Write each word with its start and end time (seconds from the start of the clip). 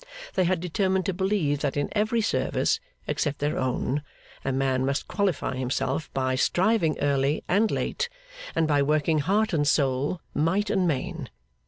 They 0.33 0.45
had 0.45 0.61
determined 0.61 1.05
to 1.05 1.13
believe 1.13 1.59
that 1.59 1.77
in 1.77 1.87
every 1.91 2.21
service, 2.21 2.79
except 3.05 3.37
their 3.37 3.59
own, 3.59 4.01
a 4.43 4.51
man 4.51 4.83
must 4.83 5.07
qualify 5.07 5.55
himself, 5.57 6.11
by 6.11 6.33
striving 6.33 6.97
early 7.01 7.43
and 7.47 7.69
late, 7.69 8.09
and 8.55 8.67
by 8.67 8.81
working 8.81 9.19
heart 9.19 9.53
and 9.53 9.67
soul, 9.67 10.19
might 10.33 10.71
and 10.71 10.87
main. 10.87 11.29